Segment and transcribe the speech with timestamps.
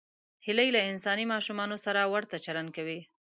[0.45, 2.99] هیلۍ له انساني ماشومانو سره ورته چلند کوي